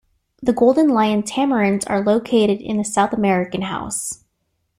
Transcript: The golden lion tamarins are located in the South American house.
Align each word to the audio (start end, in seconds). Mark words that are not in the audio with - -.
The 0.41 0.51
golden 0.51 0.87
lion 0.89 1.21
tamarins 1.21 1.87
are 1.87 2.03
located 2.03 2.59
in 2.59 2.77
the 2.77 2.83
South 2.83 3.13
American 3.13 3.61
house. 3.61 4.23